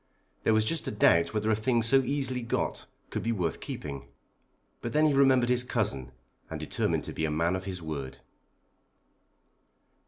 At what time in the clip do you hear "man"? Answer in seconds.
7.29-7.55